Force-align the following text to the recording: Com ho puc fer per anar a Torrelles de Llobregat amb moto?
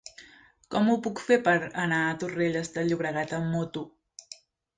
Com 0.75 0.87
ho 0.93 0.95
puc 1.07 1.21
fer 1.27 1.37
per 1.47 1.53
anar 1.83 1.99
a 2.07 2.15
Torrelles 2.25 2.73
de 2.79 2.87
Llobregat 2.89 3.37
amb 3.43 3.53
moto? 3.59 3.87